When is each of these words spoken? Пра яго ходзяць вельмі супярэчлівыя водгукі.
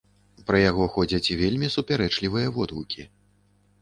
Пра 0.47 0.61
яго 0.69 0.87
ходзяць 0.95 1.33
вельмі 1.41 1.67
супярэчлівыя 1.75 2.47
водгукі. 2.57 3.01